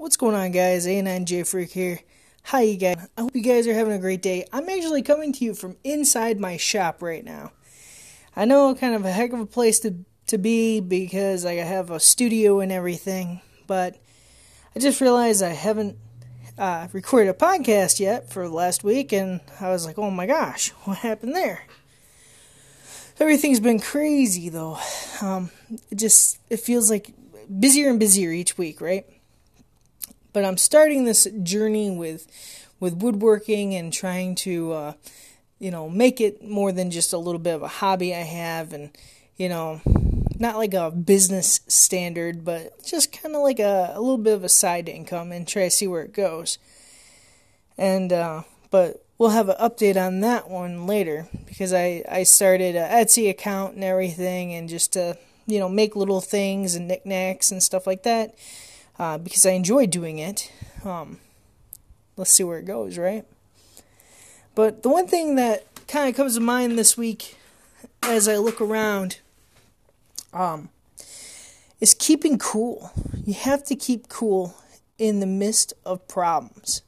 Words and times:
What's 0.00 0.16
going 0.16 0.34
on, 0.34 0.50
guys? 0.52 0.86
A9J 0.86 1.46
Freak 1.46 1.72
here. 1.72 2.00
Hi, 2.44 2.62
you 2.62 2.78
guys. 2.78 3.06
I 3.18 3.20
hope 3.20 3.36
you 3.36 3.42
guys 3.42 3.66
are 3.66 3.74
having 3.74 3.92
a 3.92 3.98
great 3.98 4.22
day. 4.22 4.46
I'm 4.50 4.66
actually 4.66 5.02
coming 5.02 5.30
to 5.34 5.44
you 5.44 5.52
from 5.52 5.76
inside 5.84 6.40
my 6.40 6.56
shop 6.56 7.02
right 7.02 7.22
now. 7.22 7.52
I 8.34 8.46
know 8.46 8.74
kind 8.74 8.94
of 8.94 9.04
a 9.04 9.12
heck 9.12 9.34
of 9.34 9.40
a 9.40 9.44
place 9.44 9.78
to, 9.80 9.96
to 10.28 10.38
be 10.38 10.80
because 10.80 11.44
I 11.44 11.52
have 11.52 11.90
a 11.90 12.00
studio 12.00 12.60
and 12.60 12.72
everything, 12.72 13.42
but 13.66 13.98
I 14.74 14.78
just 14.78 15.02
realized 15.02 15.42
I 15.42 15.50
haven't 15.50 15.98
uh, 16.56 16.88
recorded 16.94 17.28
a 17.28 17.34
podcast 17.34 18.00
yet 18.00 18.32
for 18.32 18.48
last 18.48 18.82
week, 18.82 19.12
and 19.12 19.42
I 19.60 19.68
was 19.68 19.84
like, 19.84 19.98
oh 19.98 20.10
my 20.10 20.24
gosh, 20.24 20.70
what 20.84 20.96
happened 20.96 21.36
there? 21.36 21.66
Everything's 23.18 23.60
been 23.60 23.80
crazy 23.80 24.48
though. 24.48 24.78
Um, 25.20 25.50
it 25.90 25.96
just 25.96 26.38
it 26.48 26.60
feels 26.60 26.90
like 26.90 27.12
busier 27.60 27.90
and 27.90 28.00
busier 28.00 28.30
each 28.30 28.56
week, 28.56 28.80
right? 28.80 29.04
But 30.32 30.44
I'm 30.44 30.56
starting 30.56 31.04
this 31.04 31.26
journey 31.42 31.90
with 31.90 32.26
with 32.78 32.94
woodworking 32.94 33.74
and 33.74 33.92
trying 33.92 34.34
to 34.36 34.72
uh, 34.72 34.92
you 35.58 35.70
know 35.70 35.88
make 35.88 36.20
it 36.20 36.42
more 36.42 36.72
than 36.72 36.90
just 36.90 37.12
a 37.12 37.18
little 37.18 37.40
bit 37.40 37.54
of 37.54 37.62
a 37.62 37.68
hobby 37.68 38.14
I 38.14 38.22
have, 38.22 38.72
and 38.72 38.90
you 39.36 39.48
know 39.48 39.80
not 40.38 40.56
like 40.56 40.74
a 40.74 40.90
business 40.90 41.60
standard, 41.68 42.44
but 42.44 42.82
just 42.84 43.12
kind 43.12 43.36
of 43.36 43.42
like 43.42 43.58
a, 43.60 43.92
a 43.94 44.00
little 44.00 44.18
bit 44.18 44.34
of 44.34 44.42
a 44.42 44.48
side 44.48 44.88
income 44.88 45.32
and 45.32 45.46
try 45.46 45.64
to 45.64 45.70
see 45.70 45.86
where 45.86 46.02
it 46.02 46.14
goes. 46.14 46.58
And 47.76 48.12
uh, 48.12 48.42
but 48.70 49.04
we'll 49.18 49.30
have 49.30 49.50
an 49.50 49.56
update 49.60 49.96
on 49.96 50.20
that 50.20 50.48
one 50.48 50.86
later 50.86 51.28
because 51.46 51.72
I 51.72 52.04
I 52.10 52.22
started 52.22 52.76
an 52.76 52.90
Etsy 52.90 53.28
account 53.28 53.74
and 53.74 53.84
everything, 53.84 54.54
and 54.54 54.68
just 54.68 54.94
to 54.94 55.18
you 55.46 55.58
know 55.58 55.68
make 55.68 55.94
little 55.94 56.20
things 56.20 56.74
and 56.74 56.88
knickknacks 56.88 57.50
and 57.50 57.62
stuff 57.62 57.86
like 57.86 58.04
that 58.04 58.34
uh, 58.98 59.18
because 59.18 59.46
I 59.46 59.52
enjoy 59.52 59.86
doing 59.86 60.18
it. 60.18 60.50
Um, 60.84 61.18
let's 62.16 62.32
see 62.32 62.44
where 62.44 62.58
it 62.58 62.66
goes, 62.66 62.98
right? 62.98 63.24
But 64.54 64.82
the 64.82 64.88
one 64.88 65.06
thing 65.06 65.36
that 65.36 65.64
kind 65.86 66.08
of 66.08 66.16
comes 66.16 66.34
to 66.34 66.40
mind 66.40 66.78
this 66.78 66.96
week 66.96 67.36
as 68.02 68.28
I 68.28 68.36
look 68.36 68.60
around 68.60 69.18
um, 70.32 70.68
is 71.80 71.94
keeping 71.94 72.38
cool. 72.38 72.92
You 73.24 73.34
have 73.34 73.64
to 73.64 73.76
keep 73.76 74.08
cool 74.08 74.54
in 74.98 75.20
the 75.20 75.26
midst 75.26 75.72
of 75.84 76.06
problems. 76.08 76.82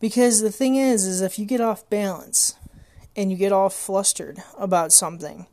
Because 0.00 0.40
the 0.40 0.50
thing 0.50 0.76
is, 0.76 1.06
is 1.06 1.20
if 1.20 1.38
you 1.38 1.46
get 1.46 1.60
off 1.60 1.88
balance 1.88 2.54
and 3.16 3.30
you 3.30 3.36
get 3.36 3.52
all 3.52 3.68
flustered 3.68 4.42
about 4.58 4.92
something 4.92 5.46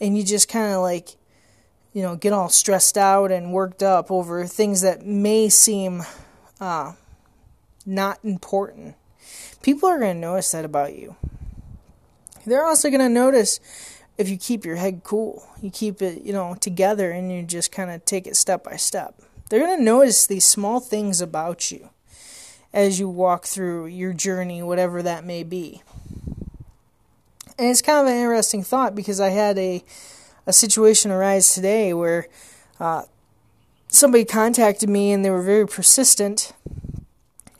and 0.00 0.16
you 0.16 0.24
just 0.24 0.48
kind 0.48 0.72
of 0.72 0.80
like 0.80 1.16
you 1.94 2.02
know, 2.02 2.16
get 2.16 2.32
all 2.32 2.48
stressed 2.48 2.98
out 2.98 3.30
and 3.30 3.52
worked 3.52 3.82
up 3.82 4.10
over 4.10 4.46
things 4.46 4.82
that 4.82 5.06
may 5.06 5.48
seem 5.48 6.02
uh, 6.60 6.92
not 7.86 8.18
important. 8.24 8.96
People 9.62 9.88
are 9.88 9.98
going 9.98 10.16
to 10.16 10.20
notice 10.20 10.50
that 10.50 10.64
about 10.64 10.96
you. 10.96 11.16
They're 12.44 12.66
also 12.66 12.90
going 12.90 13.00
to 13.00 13.08
notice 13.08 13.60
if 14.18 14.28
you 14.28 14.36
keep 14.36 14.64
your 14.64 14.76
head 14.76 15.02
cool, 15.04 15.48
you 15.62 15.70
keep 15.70 16.02
it, 16.02 16.22
you 16.22 16.32
know, 16.32 16.56
together 16.60 17.12
and 17.12 17.32
you 17.32 17.42
just 17.42 17.72
kind 17.72 17.90
of 17.90 18.04
take 18.04 18.26
it 18.26 18.36
step 18.36 18.64
by 18.64 18.76
step. 18.76 19.14
They're 19.48 19.64
going 19.64 19.78
to 19.78 19.84
notice 19.84 20.26
these 20.26 20.44
small 20.44 20.80
things 20.80 21.20
about 21.20 21.70
you 21.70 21.90
as 22.72 22.98
you 22.98 23.08
walk 23.08 23.46
through 23.46 23.86
your 23.86 24.12
journey, 24.12 24.62
whatever 24.62 25.00
that 25.02 25.24
may 25.24 25.44
be. 25.44 25.82
And 27.56 27.70
it's 27.70 27.82
kind 27.82 28.00
of 28.00 28.12
an 28.12 28.18
interesting 28.18 28.64
thought 28.64 28.96
because 28.96 29.20
I 29.20 29.28
had 29.28 29.56
a 29.58 29.84
a 30.46 30.52
situation 30.52 31.10
arise 31.10 31.54
today 31.54 31.94
where 31.94 32.26
uh, 32.80 33.02
somebody 33.88 34.24
contacted 34.24 34.88
me 34.88 35.12
and 35.12 35.24
they 35.24 35.30
were 35.30 35.42
very 35.42 35.66
persistent 35.66 36.52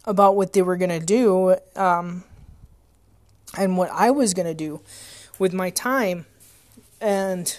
about 0.05 0.37
what 0.37 0.53
they 0.53 0.63
were 0.63 0.77
going 0.77 0.91
to 0.91 1.05
do 1.05 1.57
um, 1.77 2.25
and 3.57 3.77
what 3.77 3.91
I 3.91 4.11
was 4.11 4.35
going 4.35 4.47
to 4.47 4.55
do 4.55 4.81
with 5.39 5.53
my 5.53 5.71
time. 5.71 6.27
And 7.01 7.57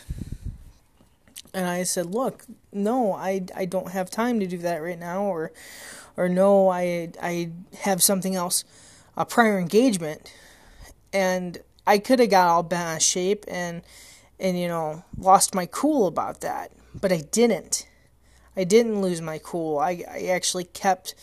and 1.53 1.67
I 1.67 1.83
said, 1.83 2.07
"Look, 2.07 2.45
no, 2.73 3.13
I, 3.13 3.45
I 3.55 3.65
don't 3.65 3.91
have 3.91 4.09
time 4.09 4.39
to 4.41 4.47
do 4.47 4.57
that 4.59 4.81
right 4.81 4.99
now, 4.99 5.23
or 5.23 5.51
or 6.17 6.27
no, 6.27 6.69
I 6.69 7.11
I 7.21 7.51
have 7.81 8.03
something 8.03 8.35
else, 8.35 8.63
a 9.15 9.25
prior 9.25 9.57
engagement." 9.57 10.33
And 11.13 11.59
I 11.87 11.97
could 11.99 12.19
have 12.19 12.29
got 12.29 12.49
all 12.49 12.63
bent 12.63 12.83
out 12.83 12.95
of 12.97 13.03
shape 13.03 13.45
and 13.47 13.83
and 14.39 14.59
you 14.59 14.67
know 14.67 15.03
lost 15.17 15.55
my 15.55 15.65
cool 15.65 16.07
about 16.07 16.41
that. 16.41 16.71
But 16.99 17.11
i 17.11 17.21
didn't. 17.31 17.87
I 18.57 18.63
didn't 18.63 19.01
lose 19.01 19.21
my 19.21 19.39
cool. 19.43 19.79
I, 19.79 20.03
I 20.09 20.25
actually 20.27 20.63
kept 20.63 21.13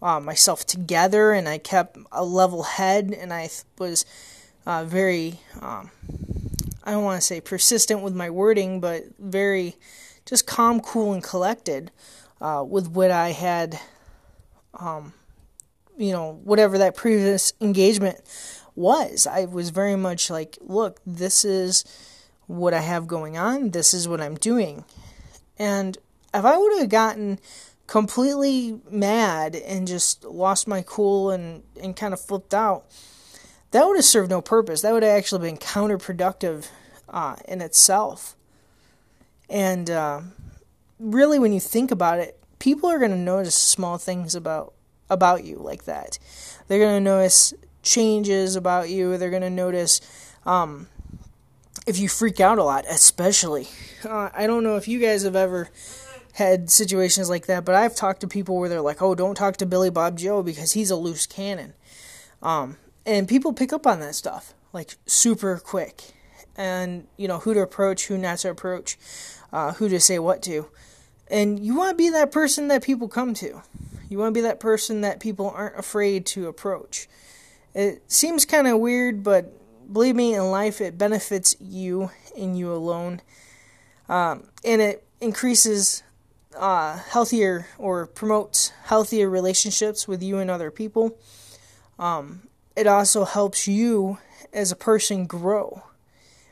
uh, 0.00 0.20
myself 0.20 0.64
together 0.64 1.32
and 1.32 1.48
i 1.48 1.58
kept 1.58 1.98
a 2.12 2.24
level 2.24 2.62
head 2.62 3.10
and 3.18 3.32
i 3.32 3.50
was 3.78 4.06
uh, 4.64 4.84
very 4.84 5.40
um, 5.60 5.90
i 6.84 6.92
don't 6.92 7.02
want 7.02 7.20
to 7.20 7.26
say 7.26 7.40
persistent 7.40 8.00
with 8.00 8.14
my 8.14 8.30
wording 8.30 8.80
but 8.80 9.02
very 9.18 9.74
just 10.24 10.46
calm 10.46 10.80
cool 10.80 11.12
and 11.12 11.24
collected 11.24 11.90
uh, 12.40 12.64
with 12.66 12.88
what 12.88 13.10
i 13.10 13.30
had 13.32 13.80
um, 14.78 15.12
you 15.96 16.12
know 16.12 16.40
whatever 16.44 16.78
that 16.78 16.96
previous 16.96 17.52
engagement 17.60 18.20
was. 18.74 19.26
I 19.26 19.44
was 19.44 19.70
very 19.70 19.96
much 19.96 20.30
like 20.30 20.56
look 20.60 21.00
this 21.04 21.44
is 21.44 21.84
what 22.48 22.74
I 22.74 22.80
have 22.80 23.06
going 23.06 23.38
on. 23.38 23.70
This 23.70 23.94
is 23.94 24.08
what 24.08 24.20
I'm 24.20 24.34
doing. 24.34 24.84
And 25.58 25.96
if 26.34 26.44
I 26.44 26.56
would 26.56 26.80
have 26.80 26.88
gotten 26.88 27.38
completely 27.86 28.80
mad 28.90 29.54
and 29.54 29.86
just 29.86 30.24
lost 30.24 30.66
my 30.66 30.82
cool 30.82 31.30
and, 31.30 31.62
and 31.80 31.94
kind 31.94 32.12
of 32.12 32.20
flipped 32.20 32.52
out, 32.52 32.84
that 33.70 33.86
would 33.86 33.96
have 33.96 34.04
served 34.04 34.30
no 34.30 34.40
purpose. 34.40 34.82
That 34.82 34.92
would 34.92 35.02
have 35.02 35.16
actually 35.16 35.48
been 35.48 35.58
counterproductive 35.58 36.68
uh, 37.08 37.36
in 37.46 37.60
itself. 37.60 38.34
And 39.48 39.90
uh, 39.90 40.20
really, 40.98 41.38
when 41.38 41.52
you 41.52 41.60
think 41.60 41.90
about 41.90 42.18
it, 42.18 42.38
people 42.58 42.90
are 42.90 42.98
going 42.98 43.10
to 43.10 43.16
notice 43.16 43.54
small 43.54 43.98
things 43.98 44.34
about 44.34 44.74
about 45.10 45.44
you 45.44 45.56
like 45.56 45.84
that. 45.84 46.18
They're 46.66 46.78
going 46.78 47.02
to 47.02 47.10
notice 47.10 47.54
changes 47.82 48.56
about 48.56 48.90
you. 48.90 49.16
They're 49.16 49.30
going 49.30 49.40
to 49.42 49.48
notice 49.48 50.02
um, 50.44 50.88
if 51.88 51.98
you 51.98 52.08
freak 52.08 52.38
out 52.38 52.58
a 52.58 52.64
lot, 52.64 52.84
especially. 52.88 53.66
Uh, 54.04 54.28
I 54.34 54.46
don't 54.46 54.62
know 54.62 54.76
if 54.76 54.86
you 54.86 55.00
guys 55.00 55.22
have 55.22 55.34
ever 55.34 55.70
had 56.34 56.70
situations 56.70 57.30
like 57.30 57.46
that, 57.46 57.64
but 57.64 57.74
I've 57.74 57.96
talked 57.96 58.20
to 58.20 58.28
people 58.28 58.58
where 58.58 58.68
they're 58.68 58.82
like, 58.82 59.00
"Oh, 59.00 59.14
don't 59.14 59.34
talk 59.34 59.56
to 59.56 59.66
Billy 59.66 59.90
Bob 59.90 60.18
Joe 60.18 60.42
because 60.42 60.72
he's 60.72 60.90
a 60.90 60.96
loose 60.96 61.26
cannon," 61.26 61.72
um, 62.42 62.76
and 63.06 63.26
people 63.26 63.52
pick 63.54 63.72
up 63.72 63.86
on 63.86 64.00
that 64.00 64.14
stuff 64.14 64.54
like 64.72 64.96
super 65.06 65.58
quick, 65.58 66.02
and 66.56 67.06
you 67.16 67.26
know 67.26 67.38
who 67.38 67.54
to 67.54 67.60
approach, 67.60 68.06
who 68.06 68.18
not 68.18 68.38
to 68.38 68.50
approach, 68.50 68.98
uh, 69.52 69.72
who 69.72 69.88
to 69.88 69.98
say 69.98 70.18
what 70.18 70.42
to, 70.42 70.68
and 71.28 71.58
you 71.58 71.74
want 71.74 71.90
to 71.90 71.96
be 71.96 72.10
that 72.10 72.30
person 72.30 72.68
that 72.68 72.82
people 72.82 73.08
come 73.08 73.32
to. 73.34 73.62
You 74.10 74.18
want 74.18 74.34
to 74.34 74.38
be 74.38 74.42
that 74.42 74.60
person 74.60 75.00
that 75.00 75.20
people 75.20 75.50
aren't 75.50 75.78
afraid 75.78 76.26
to 76.26 76.48
approach. 76.48 77.08
It 77.74 78.02
seems 78.10 78.44
kind 78.44 78.66
of 78.66 78.78
weird, 78.78 79.22
but 79.22 79.52
believe 79.90 80.16
me, 80.16 80.34
in 80.34 80.50
life, 80.50 80.80
it 80.80 80.98
benefits 80.98 81.56
you 81.60 82.10
and 82.36 82.58
you 82.58 82.72
alone. 82.72 83.20
Um, 84.08 84.44
and 84.64 84.80
it 84.80 85.06
increases 85.20 86.02
uh, 86.56 86.98
healthier 86.98 87.66
or 87.78 88.06
promotes 88.06 88.72
healthier 88.84 89.28
relationships 89.28 90.08
with 90.08 90.22
you 90.22 90.38
and 90.38 90.50
other 90.50 90.70
people. 90.70 91.18
Um, 91.98 92.42
it 92.76 92.86
also 92.86 93.24
helps 93.24 93.66
you 93.66 94.18
as 94.52 94.70
a 94.70 94.76
person 94.76 95.26
grow. 95.26 95.82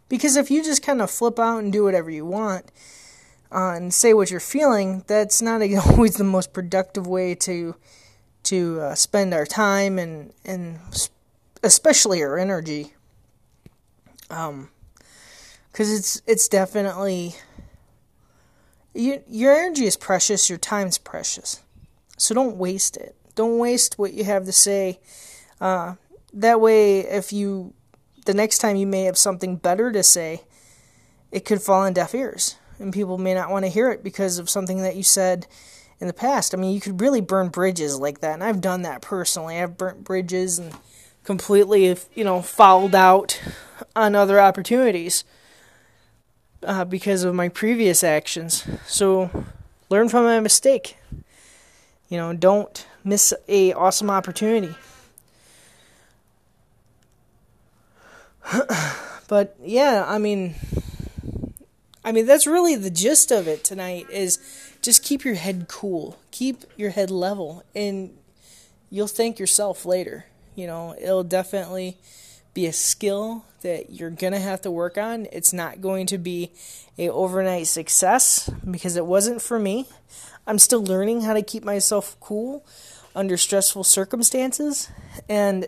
Because 0.08 0.36
if 0.36 0.50
you 0.50 0.62
just 0.62 0.82
kind 0.82 1.02
of 1.02 1.10
flip 1.10 1.38
out 1.38 1.58
and 1.58 1.72
do 1.72 1.84
whatever 1.84 2.10
you 2.10 2.24
want 2.24 2.70
uh, 3.50 3.72
and 3.72 3.92
say 3.92 4.14
what 4.14 4.30
you're 4.30 4.40
feeling, 4.40 5.04
that's 5.06 5.42
not 5.42 5.62
always 5.86 6.16
the 6.16 6.24
most 6.24 6.52
productive 6.52 7.06
way 7.06 7.34
to 7.34 7.76
to 8.44 8.80
uh, 8.80 8.94
spend 8.94 9.34
our 9.34 9.46
time 9.46 9.98
and 9.98 10.32
and 10.44 10.78
especially 11.62 12.22
our 12.22 12.38
energy. 12.38 12.94
Um, 14.30 14.70
because 15.70 15.92
it's 15.92 16.22
it's 16.26 16.48
definitely 16.48 17.34
you, 18.94 19.22
your 19.28 19.54
energy 19.54 19.84
is 19.84 19.96
precious, 19.96 20.48
your 20.48 20.58
time's 20.58 20.96
precious, 20.96 21.62
so 22.16 22.34
don't 22.34 22.56
waste 22.56 22.96
it. 22.96 23.14
Don't 23.34 23.58
waste 23.58 23.98
what 23.98 24.14
you 24.14 24.24
have 24.24 24.46
to 24.46 24.52
say. 24.52 25.00
Uh, 25.60 25.96
that 26.32 26.60
way, 26.60 27.00
if 27.00 27.32
you 27.32 27.74
the 28.24 28.34
next 28.34 28.58
time 28.58 28.76
you 28.76 28.86
may 28.86 29.04
have 29.04 29.18
something 29.18 29.56
better 29.56 29.92
to 29.92 30.02
say, 30.02 30.42
it 31.30 31.44
could 31.44 31.60
fall 31.60 31.82
on 31.82 31.92
deaf 31.92 32.14
ears, 32.14 32.56
and 32.78 32.92
people 32.92 33.18
may 33.18 33.34
not 33.34 33.50
want 33.50 33.66
to 33.66 33.70
hear 33.70 33.90
it 33.90 34.02
because 34.02 34.38
of 34.38 34.48
something 34.48 34.82
that 34.82 34.96
you 34.96 35.02
said 35.02 35.46
in 36.00 36.06
the 36.06 36.14
past. 36.14 36.54
I 36.54 36.56
mean, 36.56 36.74
you 36.74 36.80
could 36.80 37.00
really 37.00 37.20
burn 37.20 37.48
bridges 37.48 37.98
like 37.98 38.20
that, 38.20 38.32
and 38.34 38.44
I've 38.44 38.62
done 38.62 38.82
that 38.82 39.02
personally. 39.02 39.60
I've 39.60 39.76
burnt 39.76 40.04
bridges 40.04 40.58
and 40.58 40.72
completely, 41.26 41.94
you 42.14 42.24
know, 42.24 42.40
fouled 42.40 42.94
out 42.94 43.38
on 43.94 44.14
other 44.14 44.40
opportunities 44.40 45.24
uh, 46.62 46.84
because 46.84 47.24
of 47.24 47.34
my 47.34 47.48
previous 47.48 48.02
actions. 48.02 48.66
So, 48.86 49.44
learn 49.90 50.08
from 50.08 50.24
my 50.24 50.40
mistake. 50.40 50.96
You 52.08 52.16
know, 52.16 52.32
don't 52.32 52.86
miss 53.02 53.34
a 53.48 53.72
awesome 53.72 54.08
opportunity. 54.08 54.74
but 59.28 59.56
yeah, 59.60 60.04
I 60.06 60.18
mean 60.18 60.54
I 62.04 62.12
mean 62.12 62.26
that's 62.26 62.46
really 62.46 62.76
the 62.76 62.90
gist 62.90 63.32
of 63.32 63.48
it 63.48 63.64
tonight 63.64 64.06
is 64.10 64.38
just 64.80 65.02
keep 65.02 65.24
your 65.24 65.34
head 65.34 65.66
cool. 65.68 66.18
Keep 66.30 66.62
your 66.76 66.90
head 66.90 67.10
level 67.10 67.64
and 67.74 68.16
you'll 68.90 69.08
thank 69.08 69.40
yourself 69.40 69.84
later. 69.84 70.26
You 70.56 70.66
know, 70.66 70.96
it'll 70.98 71.22
definitely 71.22 71.98
be 72.54 72.66
a 72.66 72.72
skill 72.72 73.44
that 73.60 73.90
you're 73.90 74.10
going 74.10 74.32
to 74.32 74.40
have 74.40 74.62
to 74.62 74.70
work 74.70 74.96
on. 74.96 75.26
It's 75.30 75.52
not 75.52 75.82
going 75.82 76.06
to 76.06 76.18
be 76.18 76.52
a 76.96 77.10
overnight 77.10 77.66
success 77.66 78.48
because 78.68 78.96
it 78.96 79.04
wasn't 79.04 79.42
for 79.42 79.58
me. 79.58 79.86
I'm 80.46 80.58
still 80.58 80.82
learning 80.82 81.20
how 81.20 81.34
to 81.34 81.42
keep 81.42 81.64
myself 81.64 82.16
cool 82.18 82.64
under 83.14 83.36
stressful 83.36 83.84
circumstances 83.84 84.88
and 85.28 85.66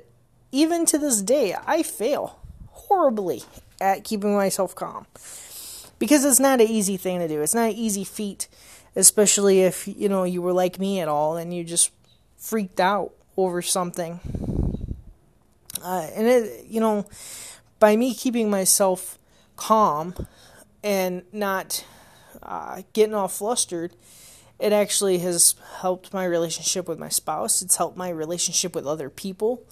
even 0.52 0.86
to 0.86 0.98
this 0.98 1.20
day 1.20 1.54
I 1.66 1.82
fail 1.82 2.38
horribly 2.70 3.42
at 3.80 4.04
keeping 4.04 4.34
myself 4.34 4.74
calm. 4.74 5.06
Because 5.98 6.24
it's 6.24 6.40
not 6.40 6.60
an 6.60 6.68
easy 6.68 6.96
thing 6.96 7.18
to 7.18 7.28
do. 7.28 7.42
It's 7.42 7.54
not 7.54 7.70
an 7.70 7.76
easy 7.76 8.04
feat, 8.04 8.48
especially 8.94 9.62
if, 9.62 9.88
you 9.88 10.08
know, 10.08 10.24
you 10.24 10.40
were 10.40 10.52
like 10.52 10.78
me 10.78 11.00
at 11.00 11.08
all 11.08 11.36
and 11.36 11.52
you 11.52 11.64
just 11.64 11.90
freaked 12.36 12.80
out 12.80 13.12
over 13.36 13.60
something 13.60 14.20
uh, 15.82 16.08
and 16.14 16.26
it, 16.26 16.66
you 16.66 16.80
know, 16.80 17.06
by 17.78 17.96
me 17.96 18.14
keeping 18.14 18.50
myself 18.50 19.18
calm 19.56 20.14
and 20.82 21.22
not 21.32 21.84
uh, 22.42 22.82
getting 22.92 23.14
all 23.14 23.28
flustered, 23.28 23.94
it 24.58 24.72
actually 24.72 25.18
has 25.18 25.54
helped 25.80 26.12
my 26.12 26.24
relationship 26.24 26.88
with 26.88 26.98
my 26.98 27.08
spouse. 27.08 27.62
It's 27.62 27.76
helped 27.76 27.96
my 27.96 28.10
relationship 28.10 28.74
with 28.74 28.86
other 28.86 29.08
people. 29.08 29.62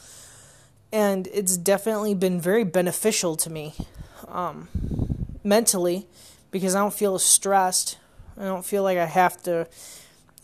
And 0.92 1.26
it's 1.32 1.56
definitely 1.56 2.14
been 2.14 2.40
very 2.40 2.64
beneficial 2.64 3.36
to 3.36 3.50
me 3.50 3.74
um, 4.28 4.68
mentally 5.42 6.06
because 6.50 6.74
I 6.74 6.80
don't 6.80 6.94
feel 6.94 7.18
stressed. 7.18 7.98
I 8.38 8.44
don't 8.44 8.64
feel 8.64 8.82
like 8.82 8.98
I 8.98 9.06
have 9.06 9.42
to 9.42 9.66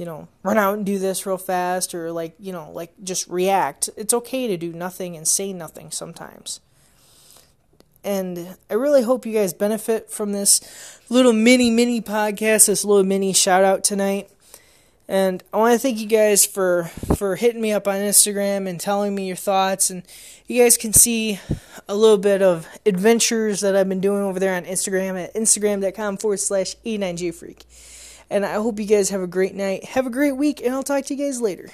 you 0.02 0.06
know, 0.06 0.26
run 0.42 0.58
out 0.58 0.74
and 0.74 0.84
do 0.84 0.98
this 0.98 1.24
real 1.26 1.38
fast 1.38 1.94
or 1.94 2.10
like, 2.10 2.34
you 2.40 2.50
know, 2.50 2.72
like 2.72 2.92
just 3.04 3.28
react. 3.28 3.88
It's 3.96 4.12
okay 4.12 4.48
to 4.48 4.56
do 4.56 4.72
nothing 4.72 5.16
and 5.16 5.28
say 5.28 5.52
nothing 5.52 5.92
sometimes. 5.92 6.58
And 8.02 8.56
I 8.68 8.74
really 8.74 9.02
hope 9.04 9.24
you 9.24 9.32
guys 9.32 9.54
benefit 9.54 10.10
from 10.10 10.32
this 10.32 10.98
little 11.08 11.32
mini, 11.32 11.70
mini 11.70 12.00
podcast, 12.00 12.66
this 12.66 12.84
little 12.84 13.04
mini 13.04 13.32
shout 13.32 13.62
out 13.62 13.84
tonight. 13.84 14.28
And 15.06 15.44
I 15.52 15.58
want 15.58 15.74
to 15.74 15.78
thank 15.78 15.98
you 16.00 16.08
guys 16.08 16.44
for 16.44 16.90
for 17.14 17.36
hitting 17.36 17.60
me 17.62 17.70
up 17.70 17.86
on 17.86 17.94
Instagram 17.94 18.68
and 18.68 18.80
telling 18.80 19.14
me 19.14 19.28
your 19.28 19.36
thoughts. 19.36 19.88
And 19.88 20.02
you 20.48 20.60
guys 20.60 20.76
can 20.76 20.92
see 20.92 21.38
a 21.88 21.94
little 21.94 22.18
bit 22.18 22.42
of 22.42 22.66
adventures 22.84 23.60
that 23.60 23.76
I've 23.76 23.88
been 23.88 24.00
doing 24.00 24.24
over 24.24 24.40
there 24.40 24.56
on 24.56 24.64
Instagram 24.64 25.22
at 25.22 25.32
instagram.com 25.36 26.16
forward 26.16 26.40
slash 26.40 26.74
E9J 26.84 27.32
Freak. 27.32 27.66
And 28.32 28.46
I 28.46 28.54
hope 28.54 28.80
you 28.80 28.86
guys 28.86 29.10
have 29.10 29.20
a 29.20 29.26
great 29.26 29.54
night. 29.54 29.84
Have 29.84 30.06
a 30.06 30.10
great 30.10 30.38
week, 30.38 30.62
and 30.62 30.72
I'll 30.74 30.82
talk 30.82 31.04
to 31.04 31.14
you 31.14 31.22
guys 31.22 31.42
later. 31.42 31.68